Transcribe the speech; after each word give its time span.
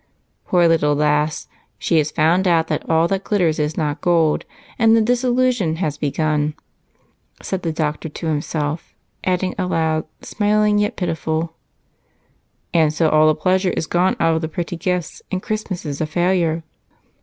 "Poor 0.47 0.67
little 0.67 0.95
lass! 0.95 1.47
She 1.77 1.99
has 1.99 2.09
found 2.09 2.47
out 2.47 2.65
that 2.69 2.89
all 2.89 3.07
that 3.07 3.23
glitters 3.23 3.59
is 3.59 3.77
not 3.77 4.01
gold, 4.01 4.45
and 4.79 4.95
the 4.95 4.99
disillusion 5.01 5.75
has 5.75 5.99
begun," 5.99 6.55
said 7.39 7.61
the 7.61 7.71
doctor 7.71 8.09
to 8.09 8.25
himself, 8.25 8.95
adding 9.23 9.53
aloud, 9.59 10.05
smiling 10.23 10.79
yet 10.79 10.95
pitiful, 10.95 11.53
"And 12.73 12.91
so 12.91 13.09
all 13.09 13.27
the 13.27 13.35
pleasure 13.35 13.69
is 13.77 13.85
gone 13.85 14.15
out 14.19 14.33
of 14.33 14.41
the 14.41 14.49
pretty 14.49 14.75
gifts 14.75 15.21
and 15.31 15.39
Christmas 15.39 15.85
is 15.85 16.01
a 16.01 16.07
failure?" 16.07 16.63